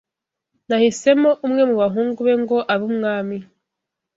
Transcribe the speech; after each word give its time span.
Nahisemo 0.67 1.29
umwe 1.45 1.61
mu 1.69 1.75
bahungu 1.81 2.19
be 2.27 2.33
ngo 2.41 2.57
abe 2.73 2.83
umwami 2.91 3.37